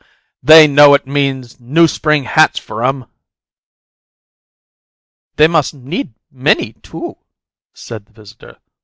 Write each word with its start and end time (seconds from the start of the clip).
"They 0.41 0.65
know 0.65 0.95
it 0.95 1.05
means 1.05 1.59
new 1.59 1.87
spring 1.87 2.23
hats 2.23 2.57
for 2.57 2.83
'em!" 2.83 3.05
"They 5.35 5.47
must 5.47 5.75
need 5.75 6.15
many, 6.31 6.73
too!" 6.81 7.17
said 7.75 8.07
the 8.07 8.11
visitor. 8.13 8.57